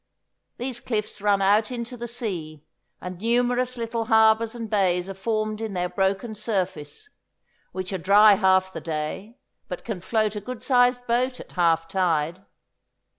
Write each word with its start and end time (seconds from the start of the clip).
These 0.57 0.79
cliffs 0.79 1.21
run 1.21 1.43
out 1.43 1.69
into 1.69 1.95
the 1.95 2.07
sea, 2.07 2.65
and 2.99 3.19
numerous 3.19 3.77
little 3.77 4.05
harbours 4.05 4.55
and 4.55 4.67
bays 4.67 5.07
are 5.07 5.13
formed 5.13 5.61
in 5.61 5.75
their 5.75 5.89
broken 5.89 6.33
surface, 6.33 7.07
which 7.71 7.93
are 7.93 7.99
dry 7.99 8.33
half 8.33 8.73
the 8.73 8.81
day, 8.81 9.37
but 9.67 9.85
can 9.85 10.01
float 10.01 10.35
a 10.35 10.41
good 10.41 10.63
sized 10.63 11.05
boat 11.05 11.39
at 11.39 11.51
half 11.51 11.87
tide. 11.87 12.43